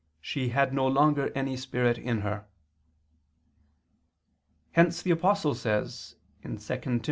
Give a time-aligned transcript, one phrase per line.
[0.19, 2.45] she had no longer any spirit in her."
[4.71, 6.99] Hence the Apostle says (2 Tim.